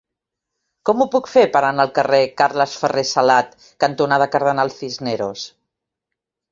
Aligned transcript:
Com 0.89 1.03
ho 1.03 1.05
puc 1.15 1.29
fer 1.33 1.43
per 1.57 1.61
anar 1.67 1.85
al 1.87 1.93
carrer 1.99 2.23
Carles 2.43 2.73
Ferrer 2.85 3.07
Salat 3.11 3.55
cantonada 3.85 4.31
Cardenal 4.39 4.77
Cisneros? 4.81 5.51